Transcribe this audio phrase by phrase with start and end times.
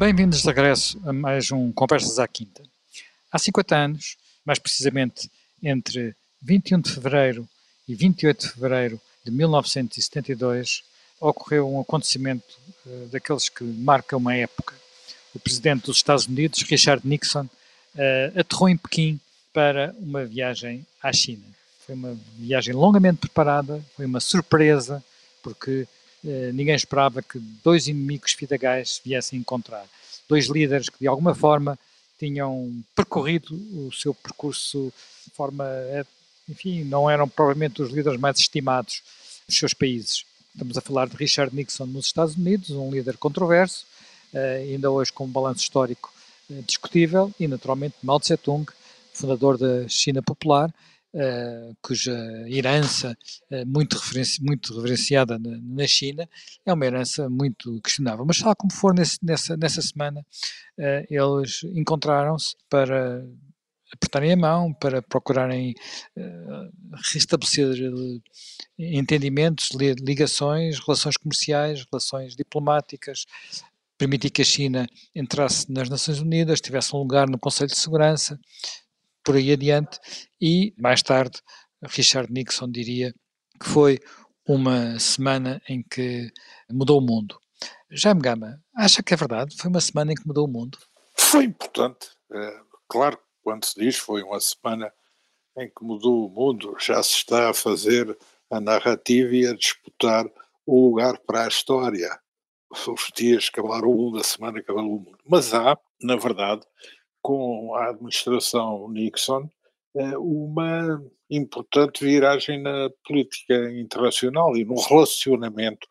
[0.00, 2.62] Bem-vindos de regresso a mais um Conversas à Quinta.
[3.30, 4.16] Há 50 anos,
[4.46, 5.30] mais precisamente
[5.62, 7.46] entre 21 de fevereiro
[7.86, 10.82] e 28 de fevereiro de 1972,
[11.20, 14.74] ocorreu um acontecimento uh, daqueles que marca uma época.
[15.34, 19.20] O presidente dos Estados Unidos, Richard Nixon, uh, aterrou em Pequim
[19.52, 21.44] para uma viagem à China.
[21.84, 25.04] Foi uma viagem longamente preparada, foi uma surpresa,
[25.42, 25.86] porque
[26.22, 29.84] ninguém esperava que dois inimigos fidagais viessem encontrar.
[30.28, 31.78] Dois líderes que, de alguma forma,
[32.18, 34.92] tinham percorrido o seu percurso
[35.26, 35.64] de forma,
[36.48, 39.02] enfim, não eram provavelmente os líderes mais estimados
[39.46, 40.24] dos seus países.
[40.52, 43.86] Estamos a falar de Richard Nixon nos Estados Unidos, um líder controverso,
[44.34, 46.12] uh, ainda hoje com um balanço histórico
[46.66, 48.66] discutível, e naturalmente Mao Tse-tung,
[49.12, 50.74] fundador da China Popular,
[51.14, 52.14] uh, cuja
[52.48, 53.16] herança
[53.66, 56.28] muito, referenci muito reverenciada na, na, China
[56.64, 58.24] é uma herança muito questionável.
[58.24, 60.24] Mas, tal como for, nesse, nessa, nessa semana,
[61.08, 63.24] eles encontraram-se para
[63.92, 65.74] apertarem a mão, para procurarem
[67.12, 67.68] restabelecer
[68.78, 73.26] entendimentos, ligações, relações comerciais, relações diplomáticas,
[74.00, 78.40] permitir que a China entrasse nas Nações Unidas, tivesse um lugar no Conselho de Segurança,
[79.30, 80.00] por aí adiante,
[80.40, 81.40] e mais tarde
[81.84, 83.14] Richard Nixon diria
[83.60, 84.00] que foi
[84.44, 86.32] uma semana em que
[86.68, 87.38] mudou o mundo.
[87.92, 89.56] Jaime Gama, acha que é verdade?
[89.56, 90.78] Foi uma semana em que mudou o mundo?
[91.16, 92.08] Foi importante.
[92.32, 94.92] É, claro quando se diz foi uma semana
[95.56, 98.18] em que mudou o mundo, já se está a fazer
[98.50, 100.26] a narrativa e a disputar
[100.66, 102.18] o lugar para a história.
[102.68, 105.18] Os dias acabaram o mundo, a semana acabou o mundo.
[105.24, 106.66] Mas há, na verdade,
[107.22, 109.48] com a administração Nixon,
[109.96, 115.86] eh, uma importante viragem na política internacional e no relacionamento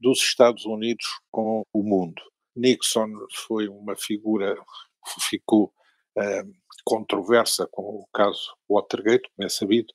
[0.00, 2.22] dos Estados Unidos com o mundo.
[2.56, 3.08] Nixon
[3.46, 5.72] foi uma figura que ficou
[6.16, 6.44] eh,
[6.84, 9.92] controversa com o caso Watergate, como é sabido,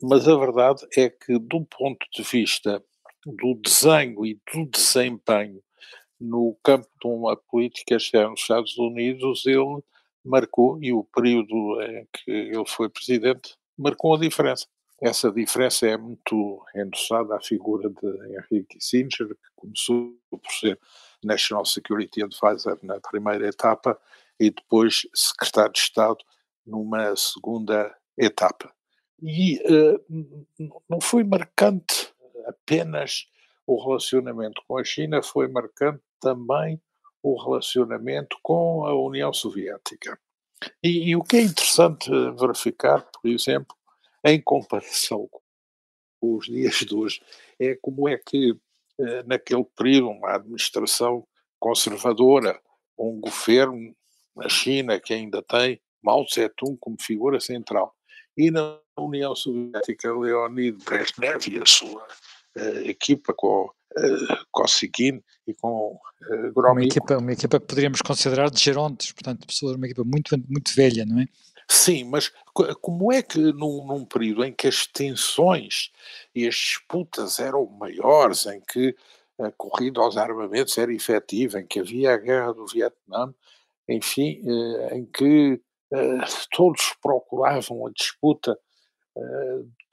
[0.00, 2.82] mas a verdade é que, do ponto de vista
[3.24, 5.62] do desenho e do desempenho
[6.20, 9.82] no campo de uma política externa nos Estados Unidos, ele
[10.24, 14.66] marcou, e o período em que ele foi presidente, marcou a diferença.
[15.00, 20.78] Essa diferença é muito endossada à figura de Henry Kissinger, que começou por ser
[21.24, 23.98] National Security Advisor na primeira etapa
[24.38, 26.18] e depois secretário de Estado
[26.64, 28.72] numa segunda etapa.
[29.20, 32.12] E uh, não foi marcante
[32.46, 33.26] apenas
[33.66, 36.80] o relacionamento com a China, foi marcante também
[37.22, 40.18] o relacionamento com a União Soviética.
[40.82, 43.76] E, e o que é interessante verificar, por exemplo,
[44.24, 45.28] em comparação
[46.20, 47.20] com os dias de hoje,
[47.58, 48.56] é como é que,
[49.00, 51.26] eh, naquele período, uma administração
[51.58, 52.60] conservadora,
[52.96, 53.94] um governo
[54.36, 57.94] na China que ainda tem Mao Tse-tung como figura central,
[58.36, 62.06] e na União Soviética Leonid Brezhnev e a sua
[62.84, 65.98] equipa com uh, Kosygin e com
[66.30, 66.72] uh, Gromyko.
[66.72, 70.74] Uma equipa, uma equipa que poderíamos considerar de gerontes, portanto, pessoas, uma equipa muito, muito
[70.74, 71.26] velha, não é?
[71.68, 72.30] Sim, mas
[72.80, 75.90] como é que num, num, período em que as tensões
[76.34, 78.94] e as disputas eram maiores, em que
[79.40, 83.32] a corrida aos armamentos era efetiva, em que havia a guerra do Vietnã,
[83.88, 85.60] enfim, eh, em que
[85.92, 88.56] eh, todos procuravam a disputa eh,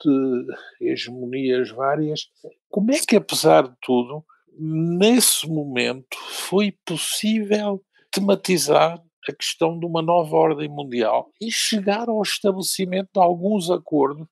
[0.02, 0.46] de
[0.80, 2.20] hegemonias várias,
[2.68, 4.24] como é que, apesar de tudo,
[4.58, 12.22] nesse momento foi possível tematizar a questão de uma nova ordem mundial e chegar ao
[12.22, 14.26] estabelecimento de alguns acordos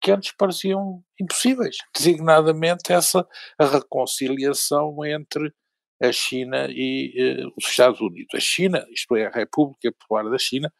[0.00, 3.26] que antes pareciam impossíveis, designadamente essa
[3.58, 5.52] reconciliação entre
[6.02, 8.34] a China e eh, os Estados Unidos.
[8.34, 10.72] A China, isto é, a República Popular da China,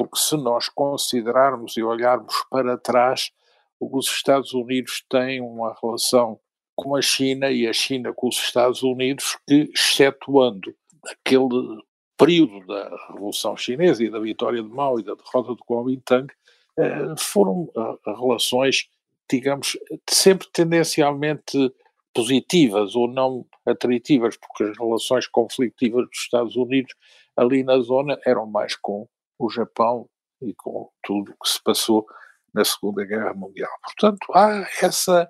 [0.00, 3.30] porque se nós considerarmos e olharmos para trás,
[3.78, 6.40] os Estados Unidos têm uma relação
[6.74, 10.74] com a China e a China com os Estados Unidos que, excetuando
[11.04, 11.82] aquele
[12.16, 16.32] período da Revolução Chinesa e da vitória de Mao e da derrota do Kuomintang,
[16.78, 18.88] eh, foram eh, relações,
[19.30, 19.76] digamos,
[20.08, 21.70] sempre tendencialmente
[22.14, 26.94] positivas ou não atrativas, porque as relações conflitivas dos Estados Unidos
[27.36, 29.06] ali na zona eram mais com
[29.40, 30.08] o Japão
[30.42, 32.06] e com tudo o que se passou
[32.52, 33.70] na Segunda Guerra Mundial.
[33.82, 35.28] Portanto, há essa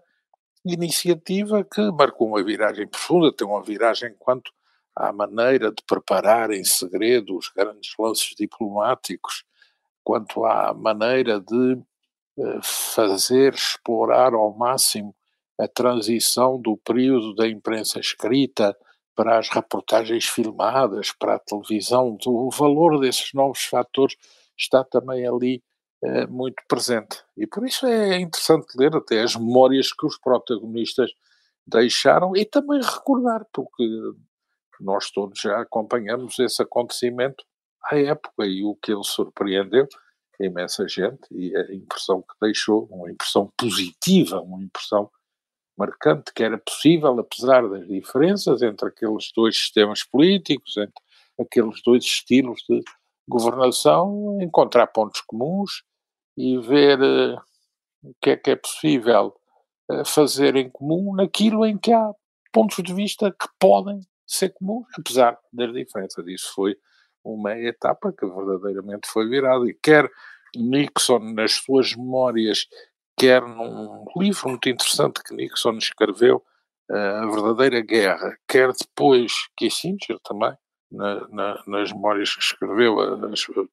[0.65, 4.51] iniciativa que marcou uma viragem profunda, tem uma viragem quanto
[4.95, 9.45] à maneira de preparar em segredo os grandes lances diplomáticos,
[10.03, 11.81] quanto à maneira de
[12.39, 15.15] eh, fazer explorar ao máximo
[15.59, 18.77] a transição do período da imprensa escrita
[19.21, 24.17] para as reportagens filmadas, para a televisão, o valor desses novos fatores
[24.57, 25.63] está também ali
[26.03, 27.23] eh, muito presente.
[27.37, 31.11] E por isso é interessante ler até as memórias que os protagonistas
[31.67, 33.85] deixaram e também recordar, porque
[34.81, 37.45] nós todos já acompanhamos esse acontecimento
[37.93, 39.87] à época e o que ele surpreendeu
[40.41, 45.11] imensa gente e a impressão que deixou, uma impressão positiva, uma impressão
[45.81, 51.03] marcante que era possível, apesar das diferenças entre aqueles dois sistemas políticos, entre
[51.41, 52.83] aqueles dois estilos de
[53.27, 55.83] governação, encontrar pontos comuns
[56.37, 57.41] e ver uh,
[58.03, 59.35] o que é que é possível
[59.91, 62.13] uh, fazer em comum naquilo em que há
[62.53, 66.27] pontos de vista que podem ser comuns, apesar das diferenças.
[66.27, 66.77] Isso foi
[67.25, 70.11] uma etapa que verdadeiramente foi virada e quer
[70.57, 72.67] Nixon nas suas memórias,
[73.21, 76.43] quer num livro muito interessante que Nixon escreveu,
[76.91, 80.55] uh, A Verdadeira Guerra, quer depois Kissinger também,
[80.91, 83.19] na, na, nas memórias que escreveu, a,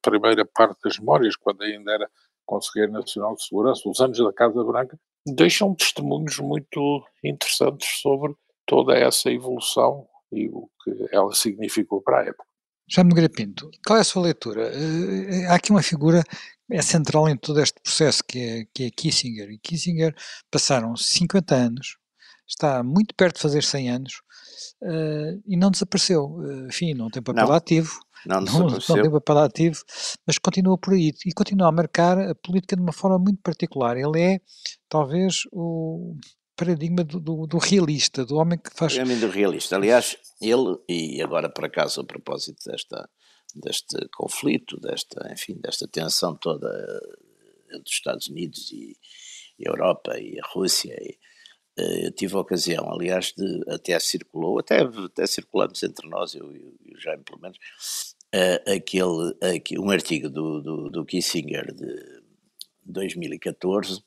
[0.02, 2.10] primeira parte das memórias, quando ainda era
[2.46, 8.36] Conselheiro Nacional de Segurança, os anos da Casa Branca, deixam testemunhos muito interessantes sobre
[8.66, 12.46] toda essa evolução e o que ela significou para a época.
[12.90, 14.72] Jaime Nogueira Pinto, qual é a sua leitura?
[14.72, 16.24] Uh, há aqui uma figura
[16.70, 19.50] é central em todo este processo que é, que é Kissinger.
[19.50, 20.16] E Kissinger
[20.52, 21.98] passaram 50 anos,
[22.48, 24.22] está muito perto de fazer 100 anos
[24.82, 26.26] uh, e não desapareceu.
[26.26, 27.54] Uh, enfim, não tem papel não.
[27.54, 29.84] ativo, não, não, não tem papel ativo,
[30.26, 33.96] mas continua por aí e continua a marcar a política de uma forma muito particular.
[33.98, 34.42] Ele é,
[34.90, 36.16] talvez, o
[36.58, 38.98] paradigma do, do, do realista, do homem que faz.
[38.98, 39.76] O homem do realista.
[39.76, 43.08] Aliás, ele, e agora por acaso, a propósito desta,
[43.56, 46.68] deste conflito, desta, enfim, desta tensão toda
[47.68, 48.98] entre os Estados Unidos e,
[49.60, 50.96] e a Europa e a Rússia.
[51.00, 51.18] E,
[51.78, 56.96] eu tive a ocasião, aliás, de até circulou, até, até circulamos entre nós, eu e
[56.96, 57.58] o Jaime pelo menos,
[58.34, 62.24] uh, aquele, aquele, um artigo do, do, do Kissinger de
[62.84, 64.02] 2014,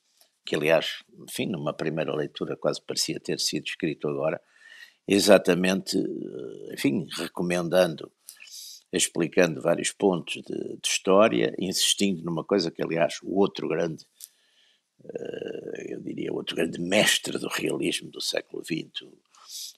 [0.45, 4.41] que aliás, enfim, numa primeira leitura quase parecia ter sido escrito agora,
[5.07, 8.11] exatamente, eh, enfim, recomendando,
[8.93, 14.05] explicando vários pontos de, de história, insistindo numa coisa que, aliás, o outro grande,
[15.05, 19.03] uh, eu diria, outro grande mestre do realismo do século XX,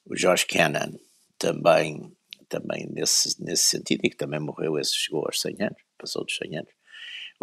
[0.06, 0.92] o George Kennan,
[1.38, 2.10] também
[2.52, 6.36] também nesse, nesse sentido, e que também morreu, esse chegou aos 100 anos, passou dos
[6.36, 6.72] 100 anos.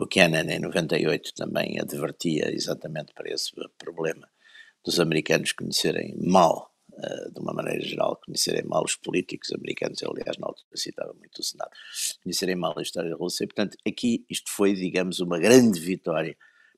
[0.01, 4.29] O Kennan, em 98, também advertia exatamente para esse problema
[4.81, 10.37] dos americanos conhecerem mal, uh, de uma maneira geral, conhecerem mal os políticos americanos, aliás,
[10.37, 11.71] na altura citava muito o Senado,
[12.23, 13.43] conhecerem mal a história da Rússia.
[13.43, 16.37] E, portanto, aqui isto foi, digamos, uma grande vitória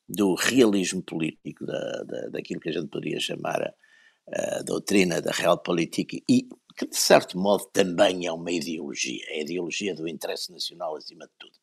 [0.10, 5.32] do realismo político, da, da, daquilo que a gente poderia chamar a, a doutrina da
[5.32, 10.52] realpolitik e que de certo modo também é uma ideologia, é a ideologia do interesse
[10.52, 11.61] nacional acima de tudo.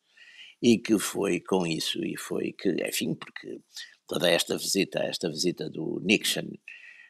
[0.61, 3.61] E que foi com isso, e foi que, enfim, porque
[4.07, 6.49] toda esta visita, esta visita do Nixon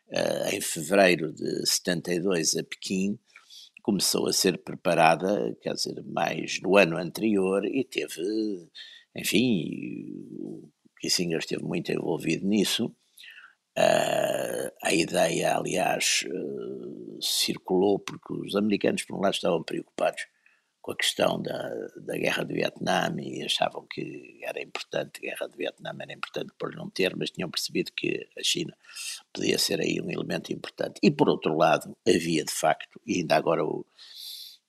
[0.10, 3.18] uh, em fevereiro de 72 a Pequim,
[3.82, 8.22] começou a ser preparada, quer dizer, mais no ano anterior e teve,
[9.16, 10.70] enfim, o
[11.00, 12.96] Kissinger esteve muito envolvido nisso,
[13.80, 20.24] Uh, a ideia, aliás, uh, circulou porque os americanos, por um lado, estavam preocupados
[20.82, 25.48] com a questão da, da guerra do Vietnã e achavam que era importante, a guerra
[25.48, 28.76] do Vietnã era importante por não ter, mas tinham percebido que a China
[29.34, 31.00] podia ser aí um elemento importante.
[31.04, 33.86] E, por outro lado, havia de facto, e ainda agora o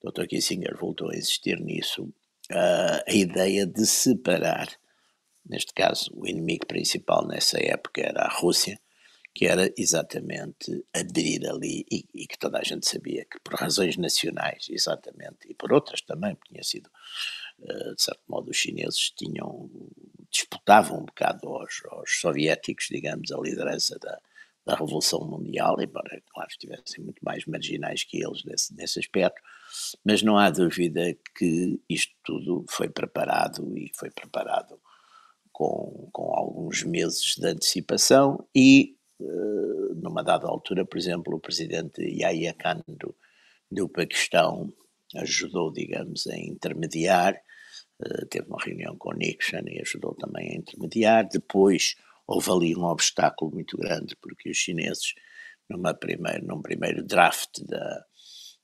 [0.03, 0.27] Dr.
[0.27, 2.05] Kissinger voltou a insistir nisso,
[2.51, 4.69] uh, a ideia de separar,
[5.47, 8.81] neste caso, o inimigo principal nessa época era a Rússia,
[9.35, 13.97] que era exatamente aderir ali e, e, que toda a gente sabia que por razões
[13.97, 16.91] nacionais, exatamente, e por outras também, tinha sido,
[17.61, 19.71] uh, de certo modo, os chineses tinham,
[20.31, 24.19] disputavam um bocado aos, aos soviéticos, digamos, a liderança da,
[24.65, 29.41] da Revolução Mundial, embora, claro, estivessem muito mais marginais que eles nesse, nesse aspecto,
[30.05, 34.81] mas não há dúvida que isto tudo foi preparado e foi preparado
[35.53, 39.00] com, com alguns meses de antecipação e eh,
[39.97, 43.15] numa dada altura, por exemplo, o presidente Yahya Khan do,
[43.71, 44.73] do Paquistão
[45.17, 47.35] ajudou, digamos, a intermediar,
[48.01, 51.29] uh, teve uma reunião com Nixon e ajudou também a intermediar.
[51.29, 51.97] Depois
[52.27, 55.15] houve ali um obstáculo muito grande, porque os chineses,
[55.69, 58.05] numa primeiro, num primeiro draft da,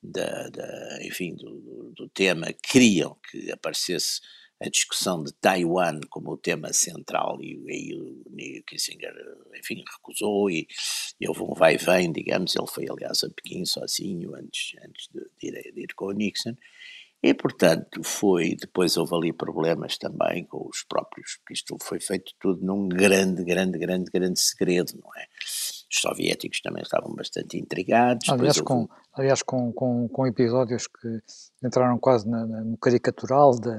[0.03, 4.21] da, da enfim, do, do, tema, queriam que aparecesse
[4.61, 9.13] a discussão de Taiwan como o tema central e aí o Kissinger,
[9.59, 10.67] enfim, recusou e,
[11.21, 15.21] e houve um vai vem, digamos, ele foi aliás a Pequim sozinho antes, antes de,
[15.39, 16.57] de, ir, de ir com o Nixon
[17.23, 18.55] e, portanto, foi.
[18.55, 23.43] Depois houve ali problemas também com os próprios, porque isto foi feito tudo num grande,
[23.43, 25.27] grande, grande, grande segredo, não é?
[25.91, 28.29] Os soviéticos também estavam bastante intrigados.
[28.29, 28.89] Aliás, com, houve...
[29.15, 31.21] aliás com, com, com, episódios que
[31.65, 33.71] entraram quase na, na, no caricatural, de,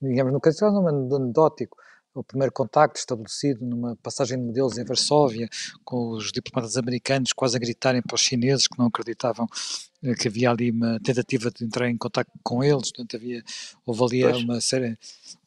[0.00, 1.76] digamos, no caricatural, no anedótico
[2.20, 5.48] o primeiro contacto estabelecido numa passagem de modelos em Varsóvia,
[5.84, 9.46] com os diplomatas americanos quase a gritarem para os chineses que não acreditavam
[10.02, 13.42] eh, que havia ali uma tentativa de entrar em contato com eles, portanto havia,
[13.84, 14.44] houve ali pois.
[14.44, 14.98] uma série,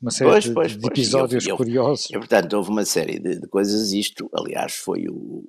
[0.01, 2.09] uma série pois, de, pois, de, episódios eu, eu, curiosos.
[2.11, 5.43] E, portanto, houve uma série de, de, coisas, isto, aliás, foi o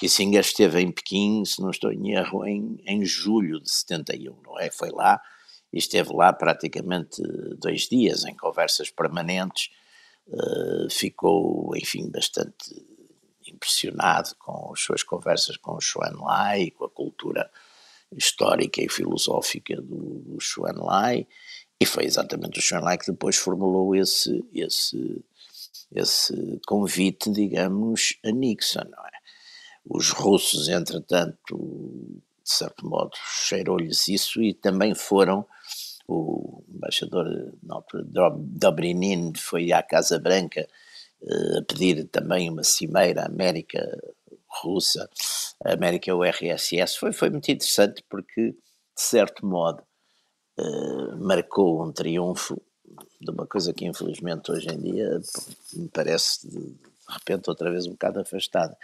[0.00, 4.58] Kissinger esteve em Pequim, se não estou em erro, em, em julho de 71, não
[4.58, 4.70] é?
[4.70, 5.20] Foi lá,
[5.70, 7.22] e esteve lá praticamente
[7.58, 9.70] dois dias em conversas permanentes,
[10.26, 12.82] uh, ficou, enfim, bastante
[13.46, 17.50] impressionado com as suas conversas com o Xuan Lai, com a cultura
[18.10, 21.26] histórica e filosófica do, Xuan Lai,
[21.78, 25.22] e foi exatamente o Xuan Lai que depois formulou esse, esse,
[25.92, 29.19] esse convite, digamos, a Nixon, não é?
[29.92, 35.44] Os russos, entretanto, de certo modo, cheirou-lhes isso e também foram.
[36.06, 37.52] O embaixador
[38.38, 40.64] Dobrinin foi à Casa Branca
[41.22, 43.84] uh, a pedir também uma cimeira América
[44.62, 45.10] russa,
[45.64, 48.56] América URSS, foi, foi muito interessante porque, de
[48.96, 49.82] certo modo,
[50.58, 52.62] uh, marcou um triunfo
[53.20, 55.20] de uma coisa que infelizmente hoje em dia
[55.74, 56.76] me parece de
[57.08, 58.76] repente outra vez um bocado afastada,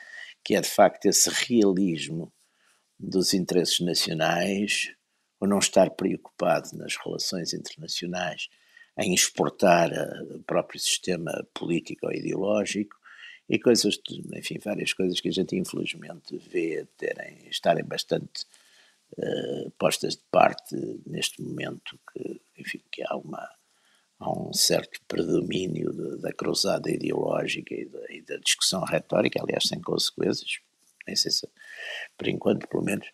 [0.47, 2.33] que é de facto esse realismo
[2.97, 4.95] dos interesses nacionais
[5.41, 8.49] ou não estar preocupado nas relações internacionais
[8.97, 9.91] em exportar
[10.31, 12.95] o próprio sistema político ou ideológico
[13.49, 13.99] e coisas,
[14.37, 18.47] enfim, várias coisas que a gente infelizmente vê terem, estarem bastante
[19.19, 23.51] uh, postas de parte neste momento que, enfim, que há uma
[24.19, 29.69] há um certo predomínio de, da cruzada ideológica e da, e da, discussão retórica, aliás,
[29.69, 30.59] sem consequências,
[31.07, 31.49] nem sei se,
[32.17, 33.07] por enquanto, pelo menos,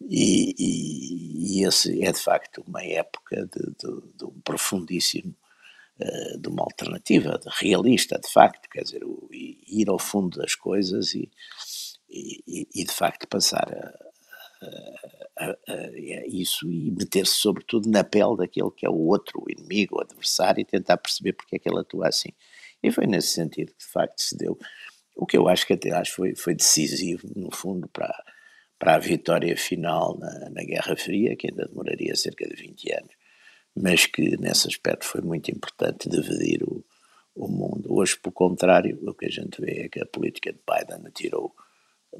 [0.00, 5.34] e, e, e, esse é de facto uma época de, de, de um profundíssimo,
[6.00, 11.14] uh, de uma alternativa realista, de facto, quer dizer, o, ir ao fundo das coisas
[11.14, 11.30] e,
[12.10, 18.86] e de facto passar a, a, a isso e meter-se sobretudo na pele daquele que
[18.86, 22.08] é o outro, o inimigo, o adversário e tentar perceber porque é que ele atua
[22.08, 22.30] assim.
[22.82, 24.58] E foi nesse sentido que de facto se deu
[25.18, 28.14] o que eu acho que até acho foi, foi decisivo, no fundo, para,
[28.78, 33.10] para a vitória final na, na Guerra Fria, que ainda demoraria cerca de 20 anos,
[33.74, 36.84] mas que nesse aspecto foi muito importante dividir o,
[37.34, 37.92] o mundo.
[37.92, 41.52] Hoje, pelo contrário, o que a gente vê é que a política de Biden atirou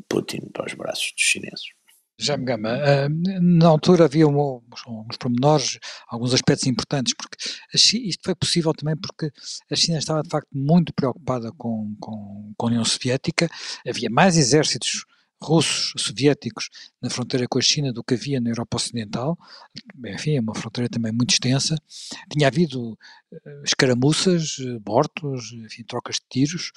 [0.08, 1.77] Putin para os braços dos chineses.
[2.18, 4.60] Já-me Gama, uh, na altura havia um,
[5.08, 7.37] uns pormenores, alguns aspectos importantes, porque
[7.72, 9.30] isto foi possível também porque
[9.70, 13.48] a China estava de facto muito preocupada com, com, com a União Soviética,
[13.87, 15.04] havia mais exércitos
[15.40, 16.68] russos, soviéticos,
[17.00, 19.38] na fronteira com a China do que havia na Europa Ocidental,
[20.06, 21.76] enfim, é uma fronteira também muito extensa.
[22.30, 26.72] Tinha havido uh, escaramuças, uh, mortos, enfim, trocas de tiros,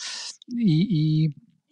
[0.56, 1.30] e,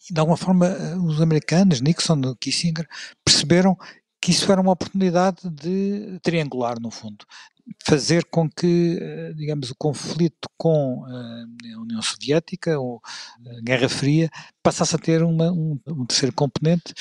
[0.10, 2.88] de alguma forma eh, os americanos, Nixon, Kissinger,
[3.24, 3.78] perceberam
[4.22, 7.26] que isso era uma oportunidade de triangular, no fundo,
[7.84, 13.90] fazer com que, eh, digamos, o conflito com eh, a União Soviética, ou a Guerra
[13.90, 14.30] Fria,
[14.64, 16.94] passasse a ter uma, um, um, terceiro componente,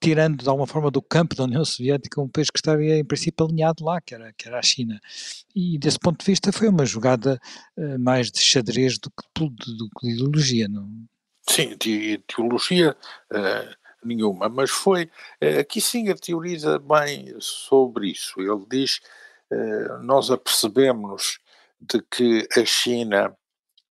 [0.00, 3.46] tirando de alguma forma do campo da União Soviética um país que estaria em princípio
[3.46, 5.00] alinhado lá, que era, que era a China.
[5.54, 7.40] E desse ponto de vista foi uma jogada
[7.98, 10.68] mais de xadrez do que, de, do que de ideologia.
[10.68, 10.88] Não?
[11.48, 12.96] Sim, de ideologia
[13.32, 15.10] uh, nenhuma, mas foi.
[15.42, 18.40] Uh, Kissinger teoriza bem sobre isso.
[18.40, 19.00] Ele diz
[19.50, 21.40] eh, nós apercebemos
[21.80, 23.36] de que a China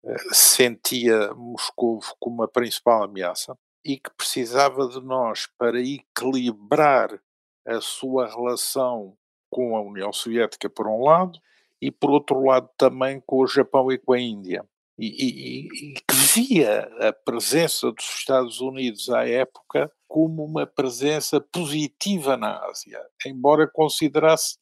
[0.04, 7.20] eh, sentia Moscou como a principal ameaça e que precisava de nós para equilibrar
[7.66, 9.16] a sua relação
[9.50, 11.40] com a União Soviética, por um lado,
[11.80, 14.64] e por outro lado também com o Japão e com a Índia.
[14.98, 21.38] E, e, e, que via a presença dos Estados Unidos à época como uma presença
[21.40, 24.56] positiva na Ásia, embora considerasse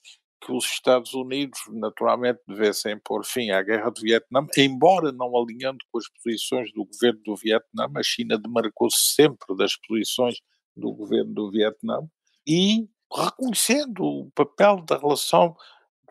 [0.44, 5.78] que os Estados Unidos naturalmente devessem pôr fim à guerra do Vietnã, embora não alinhando
[5.90, 10.40] com as posições do governo do Vietnã, a China demarcou-se sempre das posições
[10.76, 12.00] do governo do Vietnã
[12.46, 15.56] e reconhecendo o papel da relação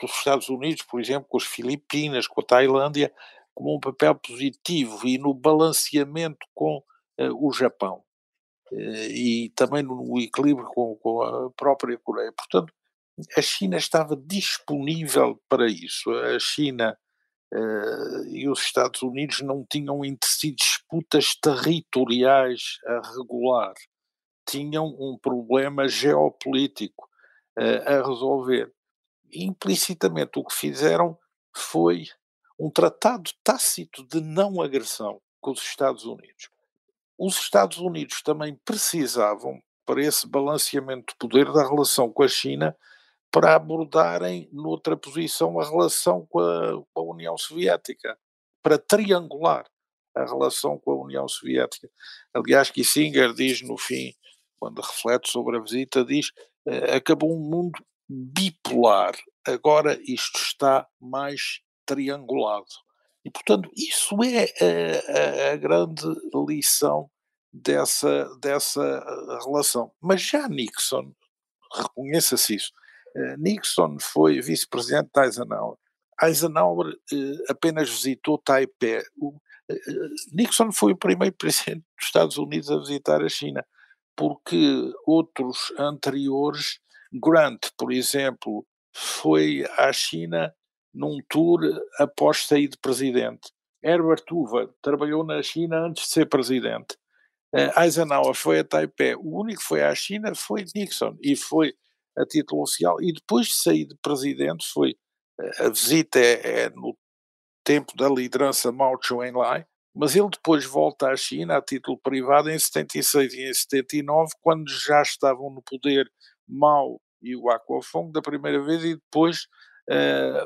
[0.02, 3.14] dos Estados Unidos, por exemplo, com as Filipinas, com a Tailândia,
[3.54, 6.78] como um papel positivo e no balanceamento com
[7.20, 8.04] uh, o Japão.
[8.72, 12.32] Uh, e também no equilíbrio com, com, a própria Coreia.
[12.32, 12.74] Portanto,
[13.38, 16.12] a China estava disponível para isso.
[16.12, 16.98] A China
[17.54, 23.74] uh, e os Estados Unidos não tinham entre si disputas territoriais a regular.
[24.50, 27.08] Tinham um problema geopolítico
[27.56, 28.74] a resolver.
[29.32, 31.18] Implicitamente, o que fizeram
[31.56, 32.08] foi
[32.64, 36.50] um tratado tácito de não agressão com os Estados Unidos.
[37.20, 42.74] Os Estados Unidos também precisavam, para esse balanceamento de poder da relação com a China,
[43.30, 48.18] para abordarem noutra posição a relação com a, com a União Soviética,
[48.62, 49.70] para triangular
[50.16, 51.90] a relação com a União Soviética.
[52.34, 54.14] Aliás, Kissinger diz no fim,
[54.58, 56.32] quando reflete sobre a visita, diz
[56.66, 62.66] eh, acabou um mundo bipolar, agora isto está mais triangulado.
[63.26, 66.04] E, portanto, isso é a, a, grande
[66.48, 67.10] lição
[67.52, 69.00] dessa, dessa
[69.46, 69.92] relação.
[70.02, 71.14] Mas já Nixon,
[71.74, 72.72] reconheça-se isso,
[73.16, 75.78] eh, Nixon foi vice-presidente de Eisenhower.
[76.22, 78.98] Eisenhower eh, apenas visitou Taipei.
[78.98, 79.82] Eh,
[80.34, 83.66] Nixon foi o primeiro presidente dos Estados Unidos a visitar a China,
[84.16, 86.80] porque outros anteriores,
[87.14, 90.54] Grant, por exemplo, foi à China
[90.94, 91.60] num tour
[92.00, 93.52] após sair de presidente.
[93.84, 96.96] Herbert Hoover trabalhou na China antes de ser presidente.
[97.54, 99.16] Uh, Eisenhower foi a Taipei.
[99.16, 101.74] O único que foi à China foi Nixon e foi
[102.18, 103.02] a título oficial.
[103.02, 104.96] E depois de sair de presidente, foi
[105.40, 106.98] uh, a visita é, é, no
[107.64, 112.58] tempo da liderança Mao Chou-enlai, mas ele depois volta à China a título privado em
[112.58, 116.12] 76 e em 79, quando já estavam no poder
[116.48, 119.48] Mao e o Aquafong da primeira vez e depois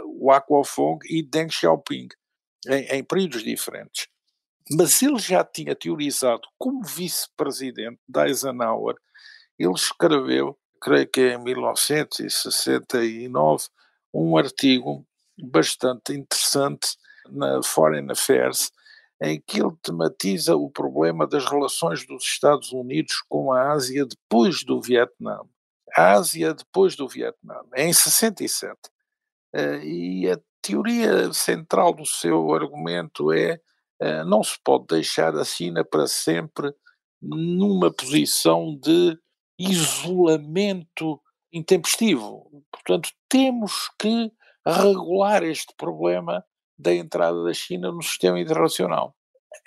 [0.06, 2.10] o Aquafong e Deng Xiaoping,
[2.68, 4.08] em, em períodos diferentes.
[4.72, 8.96] Mas ele já tinha teorizado, como vice-presidente da Eisenhower,
[9.58, 13.68] ele escreveu, creio que em 1969,
[14.14, 15.06] um artigo
[15.38, 16.98] bastante interessante
[17.30, 18.72] na Foreign Affairs,
[19.22, 24.64] em que ele tematiza o problema das relações dos Estados Unidos com a Ásia depois
[24.64, 25.40] do Vietnã.
[25.96, 28.78] A Ásia depois do Vietnã, em 67.
[29.58, 33.60] Eh, e a teoria central do seu argumento é
[34.00, 36.72] eh, não se pode deixar a China para sempre
[37.20, 39.18] numa posição de
[39.58, 41.20] isolamento
[41.52, 42.64] intempestivo.
[42.72, 44.32] Portanto, temos que
[44.64, 46.46] regular este problema
[46.78, 49.16] da entrada da China no sistema internacional,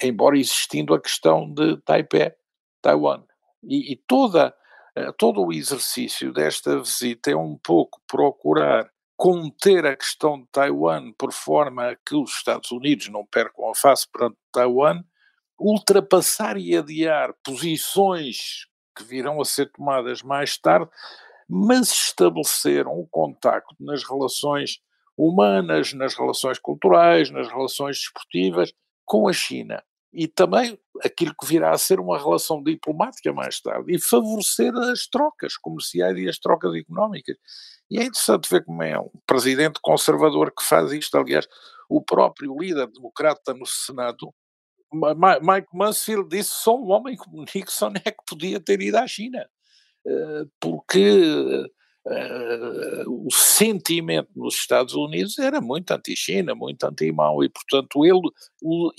[0.00, 2.32] embora existindo a questão de Taipei,
[2.80, 3.24] Taiwan.
[3.64, 4.54] E, e toda,
[4.94, 8.88] eh, todo o exercício desta visita é um pouco procurar
[9.20, 13.74] conter a questão de Taiwan por forma a que os Estados Unidos não percam a
[13.74, 15.04] face perante Taiwan,
[15.58, 20.88] ultrapassar e adiar posições que virão a ser tomadas mais tarde,
[21.46, 24.78] mas estabelecer um contacto nas relações
[25.14, 28.72] humanas, nas relações culturais, nas relações desportivas
[29.04, 29.84] com a China.
[30.12, 35.06] E também aquilo que virá a ser uma relação diplomática mais tarde, e favorecer as
[35.06, 37.36] trocas comerciais e as trocas económicas.
[37.90, 41.16] E é interessante ver como é um presidente conservador que faz isto.
[41.16, 41.46] Aliás,
[41.88, 44.32] o próprio líder democrata no Senado,
[44.92, 49.44] Mike Mansfield, disse só um homem como Nixon é que podia ter ido à China.
[50.06, 51.66] Eh, porque
[52.10, 58.20] uh, o sentimento nos Estados Unidos era muito anti-China, muito anti-Mao, e portanto ele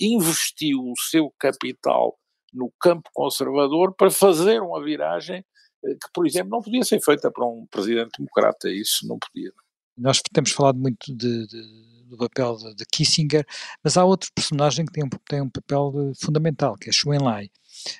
[0.00, 2.18] investiu o seu capital
[2.52, 5.44] no campo conservador para fazer uma viragem
[5.82, 9.52] que, por exemplo, não podia ser feita para um presidente democrata, isso não podia.
[9.96, 13.44] Nós temos falado muito de, de, do papel de, de, Kissinger,
[13.82, 17.50] mas há outro personagem que tem um, tem um papel fundamental, que é Xu Enlai,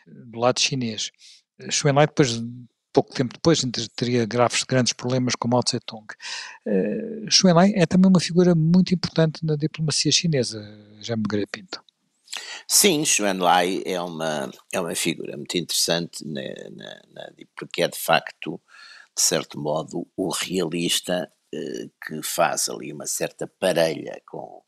[0.06, 1.10] do lado chinês.
[1.70, 2.40] Xu Enlai depois
[2.92, 3.62] pouco tempo depois
[3.96, 6.06] teria graves, grandes problemas com Mao Tse-tung.
[6.66, 10.62] Uh, Xu Enlai é também uma figura muito importante na diplomacia chinesa,
[11.00, 11.82] já me Pinto.
[12.66, 17.88] Sim, Xuan Lai é uma, é uma figura muito interessante, na, na, na, porque é
[17.88, 18.60] de facto,
[19.14, 24.62] de certo modo, o realista eh, que faz ali uma certa parelha com,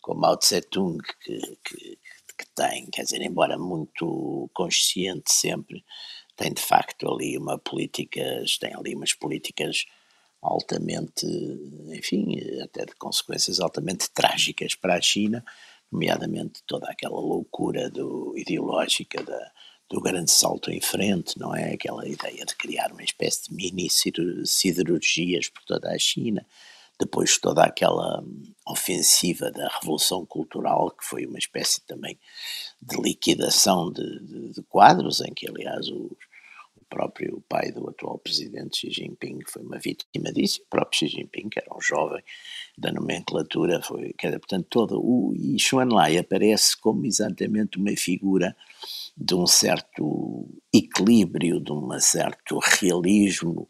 [0.00, 1.98] com Mao Tse-tung, que, que,
[2.38, 5.84] que tem, quer dizer, embora muito consciente sempre,
[6.40, 9.84] tem de facto ali uma políticas, tem ali umas políticas
[10.40, 11.26] altamente,
[11.88, 15.44] enfim, até de consequências altamente trágicas para a China,
[15.92, 19.52] nomeadamente toda aquela loucura do, ideológica da,
[19.90, 21.74] do grande salto em frente, não é?
[21.74, 26.46] Aquela ideia de criar uma espécie de mini siderurgias por toda a China,
[26.98, 28.24] depois toda aquela
[28.66, 32.18] ofensiva da Revolução Cultural, que foi uma espécie também
[32.80, 36.16] de liquidação de, de, de quadros, em que, aliás, o
[36.90, 41.48] próprio pai do atual presidente Xi Jinping foi uma vítima disso, o próprio Xi Jinping,
[41.48, 42.22] que era um jovem
[42.76, 48.54] da nomenclatura, foi, portanto, todo o, e Xuan Lai aparece como exatamente uma figura
[49.16, 53.68] de um certo equilíbrio, de um certo realismo,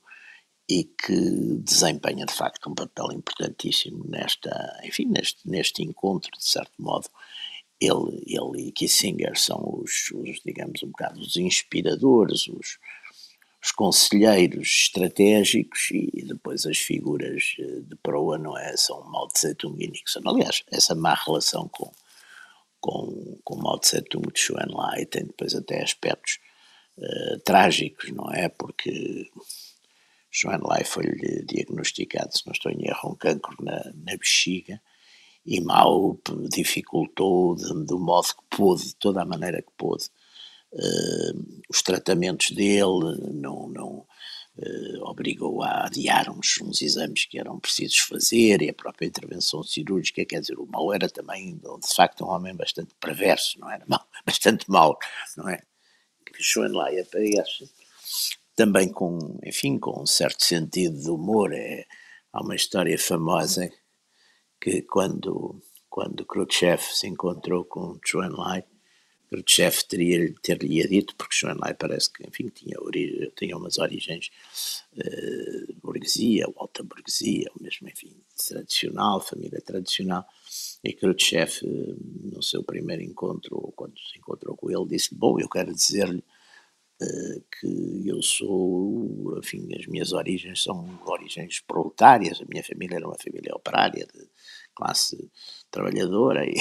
[0.69, 6.81] e que desempenha de facto um papel importantíssimo nesta, enfim, neste, neste encontro, de certo
[6.81, 7.09] modo.
[7.81, 12.79] Ele, ele e Kissinger são os, os, digamos, um bocado os inspiradores, os,
[13.63, 18.77] os conselheiros estratégicos e depois as figuras eh, de proa, não é?
[18.77, 20.21] São Mao Tse-tung e Nixon.
[20.25, 21.93] Aliás, essa má relação com,
[22.81, 26.39] com, com Mao Tse-tung de Chuen Lai tem depois até aspectos
[26.97, 28.49] uh, trágicos, não é?
[28.49, 29.31] Porque
[30.31, 34.81] Joan Lai foi-lhe diagnosticado, se não estou em erro, um cancro na, na bexiga
[35.45, 36.19] e Mao
[36.51, 40.05] dificultou de, do modo que pôde, de toda a maneira que pôde,
[40.73, 44.07] uh, os tratamentos dele, não, não
[44.59, 49.63] uh, obrigou a adiar uns, uns, exames que eram precisos fazer e a própria intervenção
[49.63, 53.85] cirúrgica, quer dizer, o Mao era também, de facto, um homem bastante perverso, não era?
[53.87, 54.99] Mal, bastante mau,
[55.37, 55.63] não é?
[56.25, 57.69] Que Lai aparece
[58.61, 61.53] também com, enfim, com um certo sentido de humor.
[61.55, 61.87] É,
[62.31, 63.71] há uma história famosa
[64.61, 68.63] que quando, quando Khrushchev se encontrou com Chuen Lai,
[69.31, 72.77] Khrushchev teria ter-lhe dito, porque Chuen Lai parece que, enfim, tinha,
[73.37, 74.31] tinha umas origens
[74.97, 80.27] uh, burguesia, ou alta burguesia, ou mesmo, enfim, tradicional, família tradicional,
[80.83, 81.61] e Khrushchev,
[82.33, 86.25] no seu primeiro encontro, quando se encontrou com ele, disse bom, eu quero dizer-lhe
[87.03, 93.07] eh, que eu sou, enfim, as minhas origens são origens proletárias, a minha família era
[93.07, 94.29] uma família operária, de
[94.75, 95.31] classe
[95.71, 96.53] trabalhadora, e,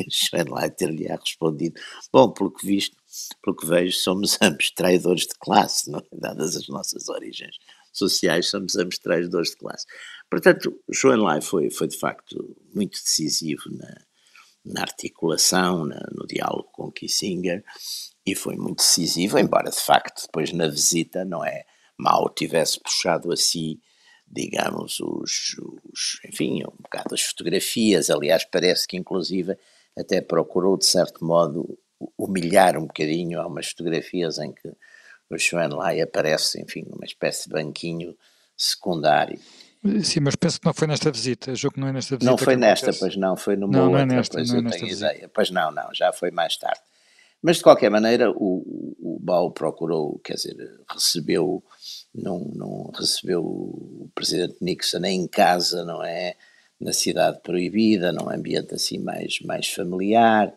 [0.00, 1.80] e lá ter-lhe respondido,
[2.12, 2.96] bom, pelo que visto,
[3.42, 6.02] pelo que vejo, somos ambos traidores de classe, não é?
[6.12, 7.56] dadas as nossas origens
[7.92, 9.86] sociais, somos ambos traidores de classe.
[10.28, 13.94] Portanto, Lai foi, foi de facto muito decisivo na,
[14.64, 17.64] na articulação, na, no diálogo com Kissinger,
[18.26, 21.64] e foi muito decisivo, embora de facto depois na visita, não é,
[21.98, 23.80] mal tivesse puxado a si,
[24.26, 25.56] digamos, os,
[25.92, 29.56] os, enfim, um bocado as fotografias, aliás parece que inclusive
[29.96, 31.78] até procurou de certo modo
[32.18, 34.68] humilhar um bocadinho, há umas fotografias em que
[35.30, 38.16] o Joan Lai aparece, enfim, numa espécie de banquinho
[38.56, 39.38] secundário.
[40.02, 42.30] Sim, mas penso que não foi nesta visita, jogo que não é nesta visita.
[42.30, 44.70] Não foi nesta, pois não, foi numa não, outra, não é nesta, pois não é
[44.70, 45.12] tenho visita.
[45.12, 45.30] ideia.
[45.32, 46.80] Pois não, não, já foi mais tarde.
[47.42, 50.56] Mas, de qualquer maneira, o, o Bau procurou, quer dizer,
[50.88, 51.62] recebeu,
[52.14, 56.34] não, não recebeu o presidente Nixon em casa, não é?
[56.84, 60.54] Na cidade proibida, num ambiente assim mais, mais familiar,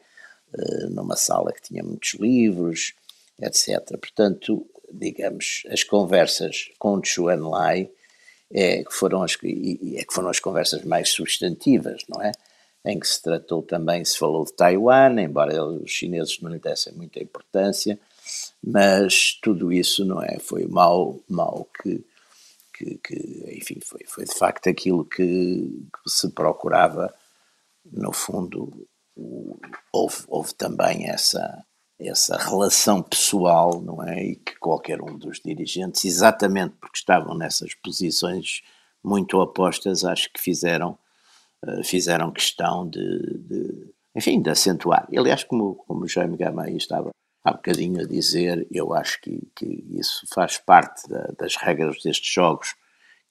[0.54, 2.94] uh, numa sala que tinha muitos livros,
[3.42, 3.98] etc.
[3.98, 7.90] Portanto, digamos, as conversas com Chuan Lai
[8.52, 12.32] é, que foram as, é que foram as conversas mais substantivas, não é?
[12.86, 16.94] em que se tratou também, se falou de Taiwan, embora os chineses não lhe dessem
[16.94, 18.00] muita importância,
[18.64, 22.02] mas tudo isso não é, foi mal, mal que,
[22.78, 27.14] que, que enfim, foi, foi de facto aquilo que, que se procurava,
[27.92, 28.88] no fundo,
[29.92, 31.66] houve, houve também essa,
[32.00, 34.24] essa relação pessoal, não é?
[34.24, 38.62] E que qualquer um dos dirigentes, exatamente porque estavam nessas posições
[39.04, 40.98] muito opostas, acho que fizeram
[41.66, 45.08] eh, fizeram questão de, de, enfim, de acentuar.
[45.16, 47.10] Aliás, como, como o Jaime Gama estava
[47.48, 52.32] há bocadinho a dizer, eu acho que, que isso faz parte da, das regras destes
[52.32, 52.76] jogos,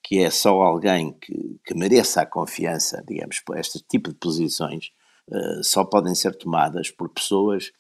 [0.03, 4.91] que é só alguém que, que mereça a confiança, digamos, por este tipo de posições,
[5.29, 7.73] uh, só podem ser tomadas por pessoas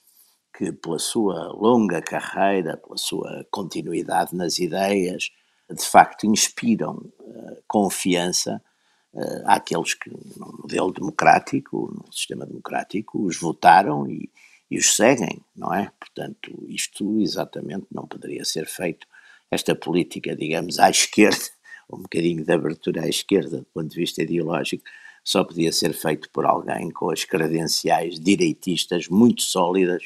[0.56, 5.30] que, pela sua longa carreira, pela sua continuidade nas ideias,
[5.70, 8.60] de facto inspiram uh, confiança
[9.14, 14.28] uh, àqueles que, no modelo democrático, no sistema democrático, os votaram e,
[14.70, 15.90] e os seguem, não é?
[15.98, 19.06] Portanto, isto exatamente não poderia ser feito.
[19.50, 21.44] Esta política, digamos, à esquerda,
[21.90, 24.84] um bocadinho de abertura à esquerda, do ponto de vista ideológico,
[25.22, 30.02] só podia ser feito por alguém com as credenciais direitistas muito sólidas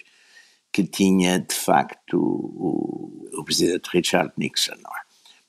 [0.72, 5.00] que tinha, de facto, o, o presidente Richard Nixon, não é?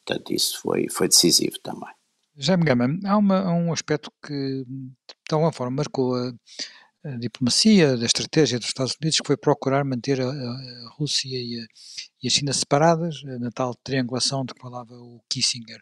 [0.04, 1.90] Portanto, isso foi, foi decisivo também.
[2.36, 6.34] Jaime Gama, há, uma, há um aspecto que de alguma forma marcou a,
[7.20, 11.66] diplomacia, da estratégia dos Estados Unidos, que foi procurar manter a, a Rússia e a,
[12.24, 15.82] e a, China separadas, na tal triangulação de que falava o Kissinger.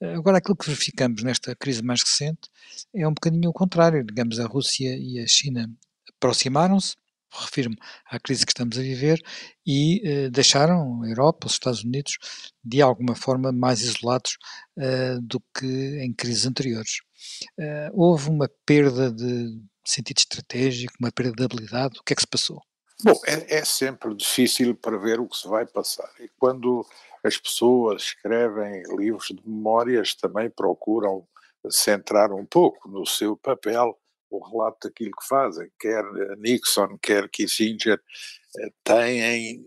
[0.00, 2.48] Agora, aquilo que verificamos nesta crise mais recente
[2.94, 4.04] é um bocadinho o contrário.
[4.04, 5.70] Digamos, a Rússia e a China
[6.16, 6.96] aproximaram-se,
[7.30, 9.20] refiro-me à crise que estamos a viver,
[9.66, 12.16] e eh, deixaram a Europa, os Estados Unidos,
[12.64, 14.38] de alguma forma mais isolados
[14.78, 17.00] uh, do que em crises anteriores.
[17.58, 22.22] Uh, houve uma perda de sentido estratégico, uma perda de habilidade, o que é que
[22.22, 22.62] se passou?
[23.02, 26.86] Bom, é, é sempre difícil prever o que se vai passar, e quando
[27.24, 31.26] as pessoas escrevem livros de memórias também procuram
[31.70, 33.98] centrar um pouco no seu papel
[34.30, 36.04] o relato daquilo que fazem, quer
[36.38, 38.00] Nixon, quer Kissinger,
[38.58, 39.64] eh, têm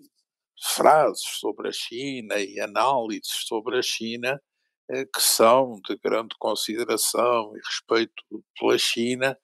[0.62, 4.42] frases sobre a China e análises sobre a China
[4.90, 8.24] eh, que são de grande consideração e respeito
[8.60, 9.38] pela China,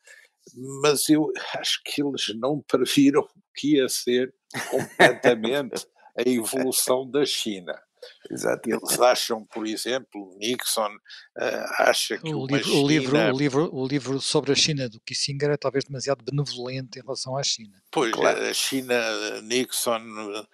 [0.81, 4.33] mas eu acho que eles não previram o que ia ser
[4.69, 5.85] completamente
[6.17, 7.73] a evolução da China.
[8.29, 8.69] Exato.
[8.69, 12.81] Eles acham, por exemplo, Nixon uh, acha que o livro, China...
[12.81, 16.99] o, livro, o, livro, o livro sobre a China do Kissinger é talvez demasiado benevolente
[16.99, 17.81] em relação à China.
[17.91, 18.41] Pois, claro.
[18.43, 20.45] a China, Nixon eh,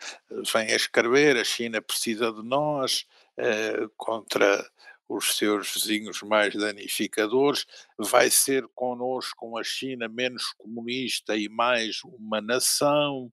[0.53, 3.05] vem a escrever, a China precisa de nós
[3.37, 4.63] uh, contra
[5.09, 7.65] os seus vizinhos mais danificadores,
[7.97, 13.31] vai ser connosco a China menos comunista e mais uma nação,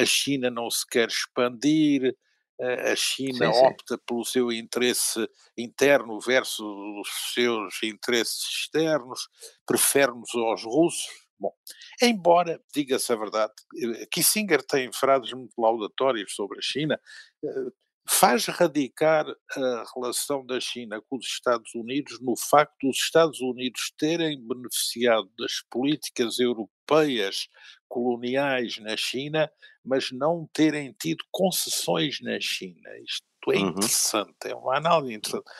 [0.00, 2.14] a China não se quer expandir,
[2.60, 9.28] a China sim, opta pelo seu interesse interno versus os seus interesses externos,
[9.66, 11.26] prefere-nos aos russos.
[11.38, 11.52] Bom,
[12.00, 16.98] embora, diga-se a verdade, eh, Kissinger tem frases muito laudatórias sobre a China,
[17.44, 17.72] eh,
[18.08, 23.92] faz radicar a relação da China com os Estados Unidos no facto dos Estados Unidos
[23.98, 27.48] terem beneficiado das políticas europeias
[27.88, 29.50] coloniais na China,
[29.84, 32.88] mas não terem tido concessões na China.
[33.04, 33.68] Isto é uhum.
[33.70, 35.50] interessante, é uma análise interessante.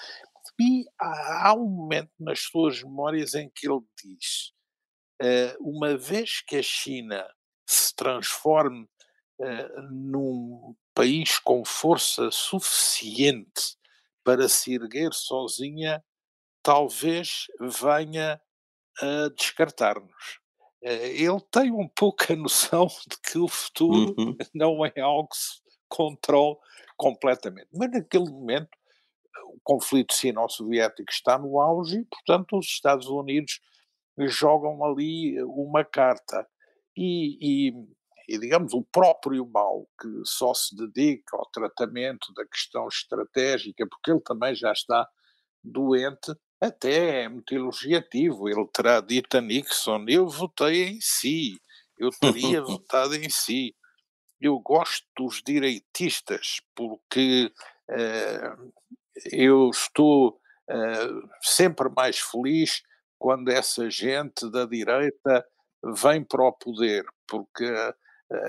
[0.59, 4.53] E há, há, um momento nas suas memórias em que ele diz:
[5.23, 7.29] uh, uma vez que a China
[7.67, 8.89] se transforme
[9.41, 13.77] uh, num país com força suficiente
[14.25, 16.03] para se erguer sozinha,
[16.63, 18.41] talvez venha
[18.99, 20.41] a descartar-nos.
[20.83, 24.37] Eh, ele tem um pouco a noção de que o futuro uhum.
[24.55, 26.57] não é algo que se controle
[26.97, 27.69] completamente.
[27.75, 28.71] Mas naquele momento
[29.53, 33.61] o conflito sino-soviético está no auge e, portanto, os Estados Unidos
[34.21, 36.47] jogam ali uma carta.
[36.97, 37.75] E, e,
[38.29, 44.11] e, digamos, o próprio mal que só se dedica ao tratamento da questão estratégica, porque
[44.11, 45.09] ele também já está
[45.63, 48.49] doente, até é muito elogiativo.
[48.49, 51.61] Ele terá dito a Nixon: Eu votei em si,
[51.99, 53.75] eu teria votado em si.
[54.41, 57.51] Eu gosto dos direitistas porque
[57.91, 58.73] uh,
[59.33, 60.39] eu estou
[60.71, 62.83] uh, sempre mais feliz
[63.19, 65.47] quando essa gente da direita
[65.83, 67.65] vem para o poder, porque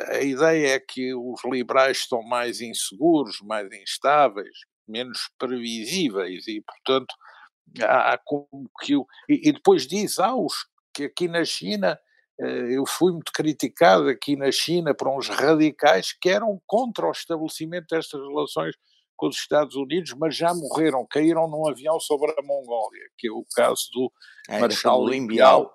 [0.09, 7.13] a ideia é que os liberais estão mais inseguros, mais instáveis, menos previsíveis e, portanto,
[7.81, 10.53] há como que o, e, e, depois diz, ah, os,
[10.93, 11.99] que aqui na China
[12.39, 17.11] eh, eu fui muito criticado aqui na China por uns radicais que eram contra o
[17.11, 18.75] estabelecimento destas relações
[19.15, 23.31] com os Estados Unidos, mas já morreram, caíram num avião sobre a Mongólia, que é
[23.31, 24.11] o caso do
[24.47, 25.71] é, Marshal Limbiao.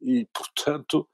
[0.00, 1.08] E, portanto,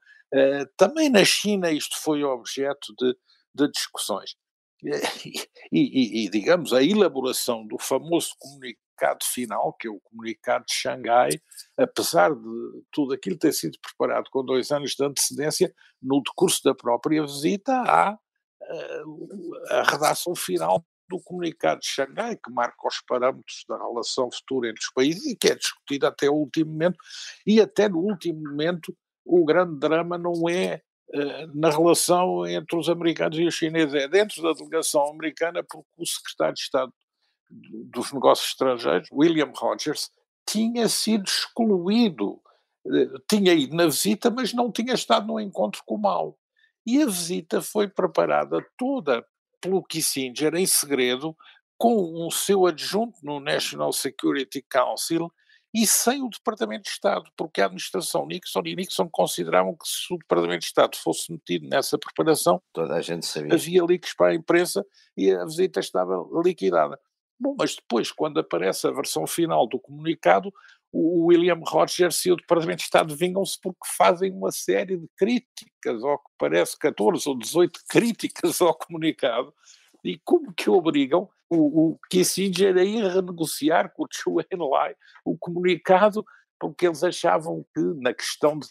[0.77, 3.15] também na China isto foi objeto de,
[3.53, 4.35] de discussões.
[5.71, 10.73] E, e, e, digamos, a elaboração do famoso comunicado final, que é o comunicado de
[10.73, 11.29] Xangai,
[11.77, 16.73] apesar de tudo aquilo ter sido preparado com dois anos de antecedência, no decurso da
[16.73, 18.17] própria visita há
[18.63, 24.69] uh, a redação final do comunicado de Xangai, que marca os parâmetros da relação futura
[24.69, 26.97] entre os países e que é discutido até o último momento,
[27.45, 28.95] e até no último momento
[29.29, 30.81] o grande drama não é
[31.13, 35.87] uh, na relação entre os americanos e os chineses, é dentro da delegação americana, porque
[35.97, 36.93] o secretário de Estado
[37.49, 40.11] dos negócios estrangeiros, William Rogers,
[40.47, 42.41] tinha sido excluído.
[42.85, 46.37] Eh, tinha ido na visita, mas não tinha estado no encontro com o Mao.
[46.85, 49.25] E a visita foi preparada toda
[49.61, 51.35] pelo Kissinger em segredo,
[51.77, 55.31] com o seu adjunto no National Security Council
[55.73, 60.13] e sem o Departamento de Estado, porque a administração Nixon e Nixon consideravam que se
[60.13, 63.53] o Departamento de Estado fosse metido nessa preparação, toda a gente sabia.
[63.53, 66.99] Havia leaks para a imprensa e a visita estava liquidada.
[67.39, 70.51] Bom, mas depois, quando aparece a versão final do comunicado,
[70.91, 76.03] o William Rogers e o Departamento de Estado vingam-se porque fazem uma série de críticas,
[76.03, 79.53] ou que parece 14 ou 18 críticas ao comunicado,
[80.03, 85.37] e como que obrigam o, o Kissinger a ir renegociar com o Chu Enlai o
[85.37, 86.23] comunicado,
[86.59, 88.67] porque eles achavam que na questão de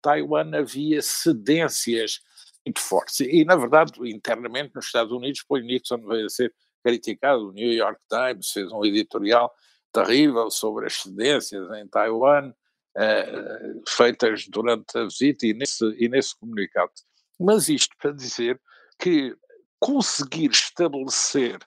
[0.00, 2.20] Taiwan havia cedências
[2.64, 3.20] muito fortes.
[3.20, 7.72] E, na verdade, internamente nos Estados Unidos, depois Nixon veio a ser criticado, o New
[7.72, 9.52] York Times fez um editorial
[9.92, 12.52] terrível sobre as cedências em Taiwan,
[12.96, 16.92] eh, feitas durante a visita e nesse, e nesse comunicado.
[17.38, 18.60] Mas isto para dizer
[18.98, 19.34] que
[19.78, 21.58] conseguir estabelecer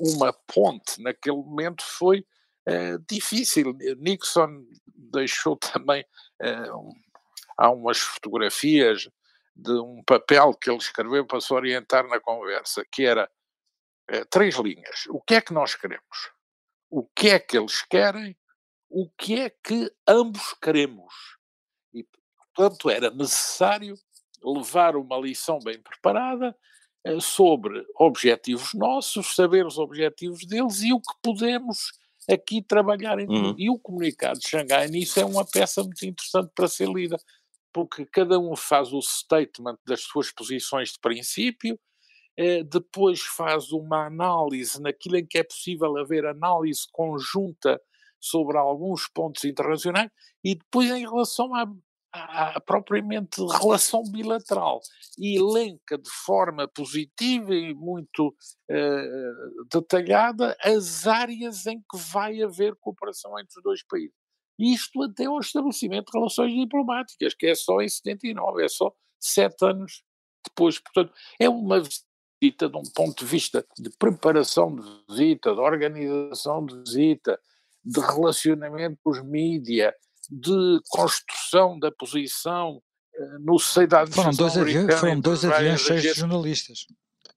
[0.00, 2.26] uma ponte naquele momento foi
[2.66, 3.76] eh, difícil.
[3.98, 6.04] Nixon deixou também,
[6.74, 6.92] um,
[7.56, 9.08] há umas fotografias
[9.56, 13.30] de um papel que ele escreveu para se orientar na conversa, que era
[14.28, 15.06] três linhas.
[15.08, 16.34] O que é que nós queremos?
[16.94, 18.36] o que é que eles querem,
[18.88, 21.12] o que é que ambos queremos.
[21.92, 22.06] E,
[22.54, 23.96] portanto, era necessário
[24.40, 26.56] levar uma lição bem preparada
[27.20, 31.92] sobre objetivos nossos, saber os objetivos deles e o que podemos
[32.28, 33.54] aqui trabalhar em uhum.
[33.58, 37.16] E o comunicado de Xangai nisso é uma peça muito interessante para ser lida,
[37.72, 41.78] porque cada um faz o statement das suas posições de princípio,
[42.36, 47.80] eh, depois faz uma análise naquilo em que é possível haver análise conjunta
[48.20, 50.10] sobre alguns pontos internacionais
[50.42, 51.70] e depois em relação à,
[52.14, 54.80] à, propriamente relação bilateral
[55.18, 58.34] e elenca de forma positiva e muito
[58.70, 59.32] eh,
[59.70, 64.14] detalhada as áreas em que vai haver cooperação entre os dois países.
[64.58, 69.64] Isto até ao estabelecimento de relações diplomáticas, que é só em 79, é só sete
[69.64, 70.04] anos
[70.46, 70.78] depois.
[70.78, 76.64] Portanto, é uma visita de um ponto de vista de preparação de visita, de organização
[76.64, 77.40] de visita,
[77.84, 79.92] de relacionamento com os mídia,
[80.30, 82.82] de construção da posição
[83.16, 86.86] uh, no seio da Foram dois, aviões, foram dois aviões cheios de jornalistas.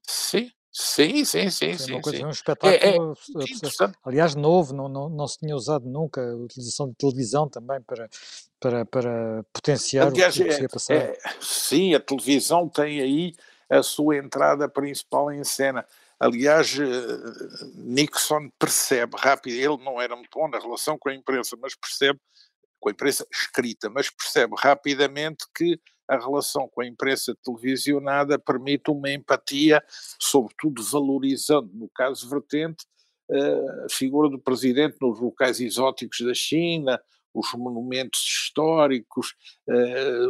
[0.01, 1.77] Sim, sim, sim, sim.
[1.77, 2.25] sim, coisa, sim.
[2.25, 6.89] um espetáculo, é, é, aliás, novo, não, não, não se tinha usado nunca a utilização
[6.89, 8.09] de televisão também para,
[8.59, 10.93] para, para potenciar aliás, o que, é, ia passar.
[10.93, 13.33] É, sim, a televisão tem aí
[13.69, 15.85] a sua entrada principal em cena.
[16.19, 21.55] Aliás, eh, Nixon percebe rápido, ele não era muito bom na relação com a imprensa,
[21.61, 22.19] mas percebe,
[22.79, 28.89] com a imprensa escrita, mas percebe rapidamente que a relação com a imprensa televisionada permite
[28.89, 29.83] uma empatia,
[30.19, 32.85] sobretudo valorizando, no caso vertente,
[33.29, 36.99] eh, a figura do presidente nos locais exóticos da China,
[37.33, 39.35] os monumentos históricos,
[39.69, 40.27] eh,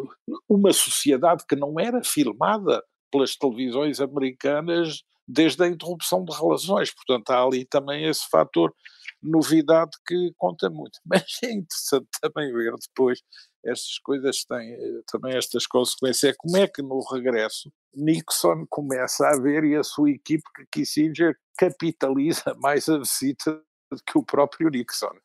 [0.50, 6.94] uma sociedade que não era filmada pelas televisões americanas desde a interrupção de relações.
[6.94, 8.74] Portanto, há ali também esse fator
[9.22, 11.00] novidade que conta muito.
[11.06, 13.22] Mas é interessante também ver depois
[13.64, 16.32] estas coisas têm eh, também estas consequências.
[16.32, 20.66] É como é que no regresso Nixon começa a ver e a sua equipe que
[20.72, 25.16] Kissinger capitaliza mais a visita do que o próprio Nixon.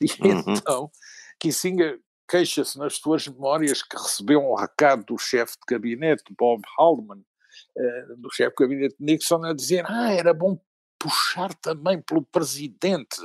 [0.00, 0.42] E uhum.
[0.48, 0.90] então
[1.38, 7.22] Kissinger queixa-se nas suas memórias que recebeu um recado do chefe de gabinete, Bob Haldeman,
[7.76, 10.58] eh, do chefe de gabinete Nixon, a dizer: ah, era bom
[11.04, 13.20] puxar também pelo presidente,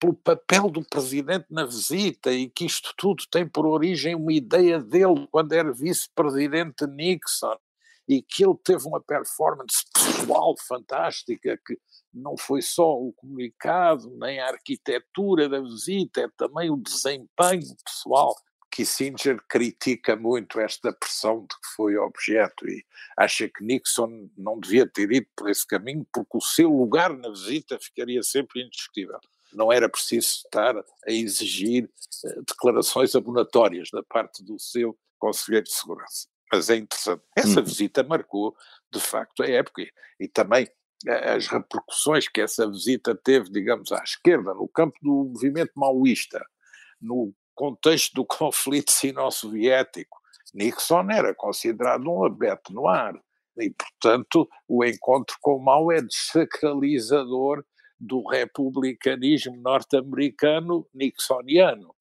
[0.00, 4.80] pelo papel do presidente na visita e que isto tudo tem por origem uma ideia
[4.80, 7.56] dele quando era vice-presidente Nixon
[8.08, 11.78] e que ele teve uma performance pessoal fantástica que
[12.12, 18.34] não foi só o comunicado, nem a arquitetura da visita, é também o desempenho pessoal.
[18.72, 22.82] Kissinger critica muito esta pressão de que foi objeto e
[23.18, 27.28] acha que Nixon não devia ter ido por esse caminho porque o seu lugar na
[27.28, 29.18] visita ficaria sempre indiscutível.
[29.52, 35.72] Não era preciso estar a exigir uh, declarações abonatórias da parte do seu conselheiro de
[35.74, 36.26] segurança.
[36.50, 37.22] Mas é interessante.
[37.36, 37.64] Essa hum.
[37.64, 38.56] visita marcou,
[38.90, 39.86] de facto, a época
[40.18, 40.66] e também
[41.08, 46.42] as repercussões que essa visita teve, digamos, à esquerda, no campo do movimento maoísta,
[47.00, 50.20] no contexto do conflito sino-soviético,
[50.54, 53.14] Nixon era considerado um abeto no ar.
[53.58, 57.64] E, portanto, o encontro com Mao é desacralizador
[57.98, 61.94] do republicanismo norte-americano nixoniano.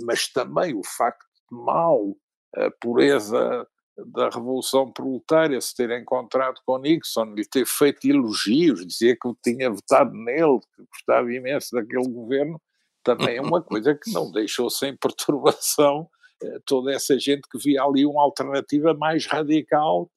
[0.00, 2.16] Mas também o facto de Mao,
[2.54, 3.66] a pureza
[4.06, 9.70] da Revolução Proletária se ter encontrado com Nixon, lhe ter feito elogios, dizer que tinha
[9.70, 12.60] votado nele, que gostava imenso daquele governo,
[13.02, 16.08] também é uma coisa que não deixou sem perturbação
[16.42, 20.10] eh, toda essa gente que via ali uma alternativa mais radical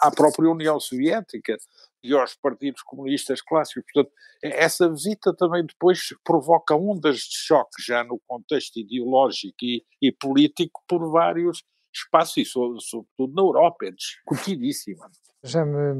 [0.00, 1.56] à própria União Soviética
[2.02, 3.84] e aos partidos comunistas clássicos.
[3.92, 4.12] Portanto,
[4.42, 10.82] essa visita também depois provoca ondas de choque já no contexto ideológico e, e político
[10.88, 11.62] por vários
[11.92, 15.10] espaços, e sobretudo na Europa, é discutidíssima.
[15.42, 15.94] Já me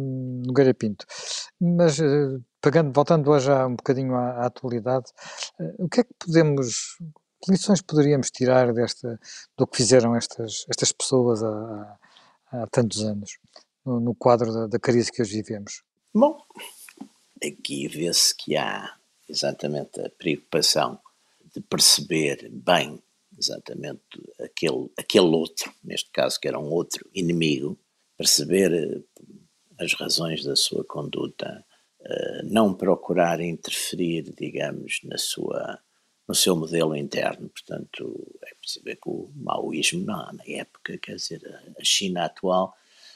[0.46, 1.06] Nogueira Pinto,
[1.60, 5.06] mas eh, pegando, voltando hoje um bocadinho à, à atualidade,
[5.60, 6.96] eh, o que é que podemos,
[7.40, 9.18] que lições poderíamos tirar desta,
[9.56, 11.98] do que fizeram estas, estas pessoas há,
[12.50, 13.38] há tantos anos,
[13.86, 15.84] no, no quadro da, da crise que hoje vivemos?
[16.12, 16.36] Bom,
[17.40, 18.92] aqui vê-se que há
[19.28, 20.98] exatamente a preocupação
[21.54, 23.00] de perceber bem
[23.38, 24.02] exatamente
[24.40, 27.78] aquele, aquele outro, neste caso que era um outro inimigo,
[28.16, 29.00] perceber eh,
[29.78, 31.64] as razões da sua conduta,
[32.00, 35.78] eh, não procurar interferir, digamos, na sua,
[36.26, 37.48] no seu modelo interno.
[37.48, 41.42] Portanto, é perceber que o maoísmo, na, na época, quer dizer,
[41.78, 42.74] a China atual,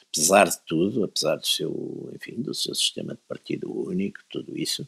[0.09, 4.87] apesar de tudo, apesar do seu, enfim, do seu sistema de partido único, tudo isso,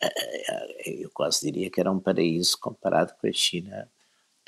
[0.00, 3.90] eh, eu quase diria que era um paraíso comparado com a China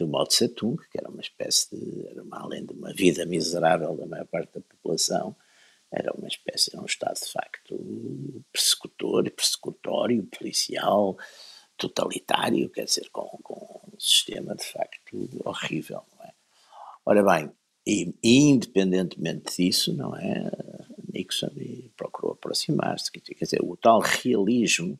[0.00, 3.26] do Mao Tse Tung, que era uma espécie de, era uma, além de uma vida
[3.26, 5.36] miserável da maior parte da população,
[5.92, 11.18] era uma espécie, era um Estado de facto persecutor, persecutório, policial,
[11.76, 16.32] totalitário, quer dizer, com, com um sistema de facto horrível, não é?
[17.04, 17.52] Ora bem,
[17.86, 20.50] e, independentemente disso, não é?
[21.12, 21.50] Nixon
[21.96, 24.98] procurou aproximar-se, quer dizer, o tal realismo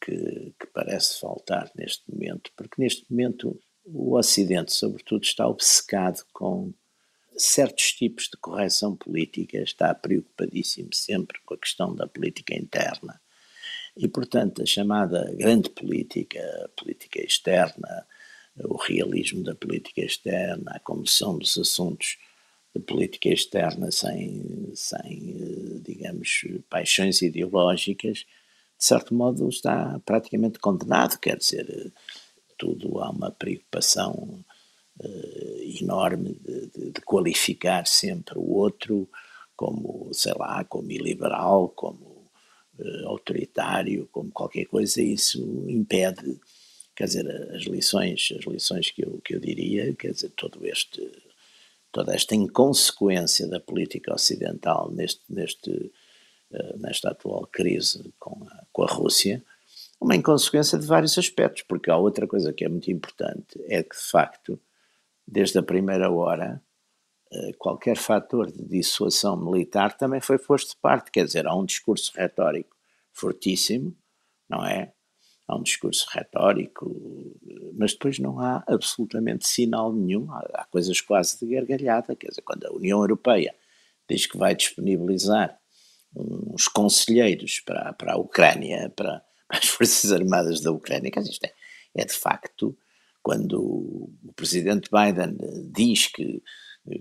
[0.00, 6.72] que, que, parece faltar neste momento, porque neste momento o Ocidente, sobretudo, está obcecado com
[7.36, 13.20] certos tipos de correção política, está preocupadíssimo sempre com a questão da política interna.
[13.96, 18.06] E, portanto, a chamada grande política, a política externa,
[18.56, 22.18] o realismo da política externa, a condução dos assuntos
[22.74, 31.36] de política externa sem, sem digamos, paixões ideológicas, de certo modo está praticamente condenado, quer
[31.36, 31.92] dizer,
[32.62, 34.44] tudo há uma preocupação
[35.00, 39.10] uh, enorme de, de, de, qualificar sempre o outro
[39.56, 42.30] como, sei lá, como iliberal, como
[42.78, 46.38] uh, autoritário, como qualquer coisa, isso impede
[46.94, 51.10] quer dizer, as lições, as lições que eu, que eu diria, quer dizer, todo este,
[51.90, 58.82] toda esta inconsequência da política ocidental neste, neste, uh, nesta atual crise com a, com
[58.82, 59.42] a Rússia,
[60.02, 63.96] uma inconsequência de vários aspectos, porque há outra coisa que é muito importante, é que
[63.96, 64.60] de facto,
[65.26, 66.62] desde a primeira hora,
[67.32, 71.64] uh, qualquer fator de dissuasão militar também foi posto de parte, quer dizer, há um
[71.64, 72.76] discurso retórico
[73.12, 73.96] fortíssimo,
[74.48, 74.92] não é?
[75.52, 76.90] há um discurso retórico,
[77.74, 82.42] mas depois não há absolutamente sinal nenhum, há, há coisas quase de gargalhada, quer dizer,
[82.42, 83.54] quando a União Europeia
[84.08, 85.58] diz que vai disponibilizar
[86.14, 89.22] uns conselheiros para, para a Ucrânia, para,
[89.52, 91.52] as Forças Armadas da Ucrânia, isto é,
[91.94, 92.76] é de facto,
[93.22, 95.36] quando o presidente Biden
[95.70, 96.42] diz que,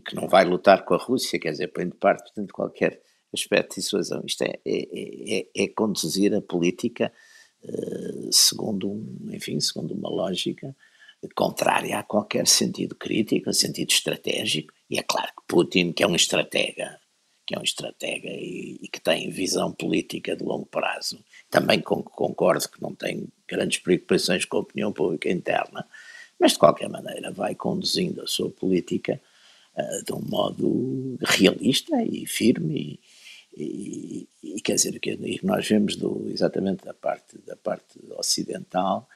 [0.06, 3.02] que não vai lutar com a Rússia, quer dizer, põe de parte, portanto, qualquer
[3.34, 4.22] aspecto de dissuasão.
[4.26, 7.12] Isto é, é, é, é conduzir a política
[7.64, 10.76] eh, segundo, um, enfim, segundo uma lógica
[11.36, 16.16] contrária a qualquer sentido crítico, sentido estratégico, e é claro que Putin, que é um
[16.16, 16.99] estratega,
[17.45, 22.70] que é um estratega e, e que tem visão política de longo prazo, também concordo
[22.70, 25.86] que não tem grandes preocupações com a opinião pública interna,
[26.39, 29.22] mas de qualquer maneira vai conduzindo a sua política
[29.76, 32.99] uh, de um modo realista e firme
[33.54, 39.10] e, e, quer dizer, o que nós vemos do, exatamente da parte, da parte ocidental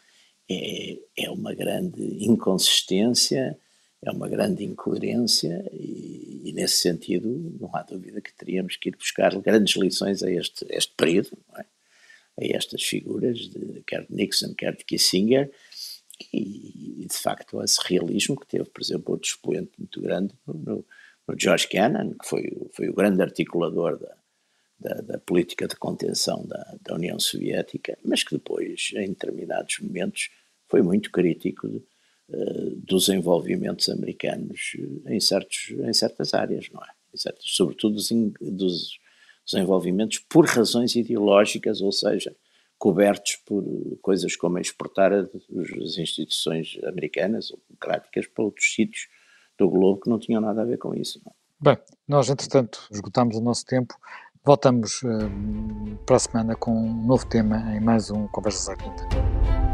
[0.49, 3.57] é, é uma grande inconsistência,
[4.01, 7.29] é uma grande incoerência e, e, nesse sentido
[7.61, 11.74] não há dúvida que teríamos que ir buscar grandes lições a este, este período, é?
[12.39, 15.51] A estas figuras, de, quer de Nixon, quer de Kissinger,
[16.33, 20.85] e, de facto esse realismo que teve, por exemplo, outro expoente muito grande no,
[21.27, 24.15] no George Kennan, que foi, foi o grande articulador da,
[24.79, 30.29] da, da, política de contenção da, da, União Soviética, mas que depois, em determinados momentos,
[30.67, 31.77] foi muito crítico de,
[32.29, 34.75] uh, dos envolvimentos americanos
[35.05, 36.87] em, certos, em certas áreas, não é?
[37.17, 38.09] Certas, sobretudo dos,
[38.41, 38.99] dos,
[39.45, 42.35] dos envolvimentos por razões ideológicas, ou seja,
[42.77, 43.63] cobertos por
[44.01, 49.07] coisas como exportar as instituições americanas ou democráticas para outros sítios
[49.57, 51.21] do globo que não tinham nada a ver com isso.
[51.25, 51.31] É?
[51.59, 51.77] Bem,
[52.07, 53.95] nós entretanto esgotámos o nosso tempo.
[54.43, 59.64] Voltamos uh, para a semana com um novo tema em mais um Conversas à Quinta.